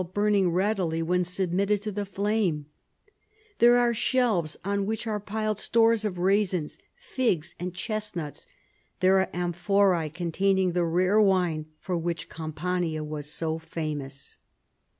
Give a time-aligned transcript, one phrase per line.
[0.15, 2.65] ]burning readily when submitted to the flame;
[3.59, 8.47] there are shelves, on which are piled stores of raisins, figs and chestnuts;
[8.99, 14.39] there are amphorae containing the rare wine for which Campania was so famous."